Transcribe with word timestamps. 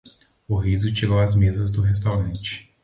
O 0.47 0.55
riso 0.55 0.91
tirou 0.91 1.19
as 1.19 1.35
mesas 1.35 1.71
do 1.71 1.83
restaurante. 1.83 2.75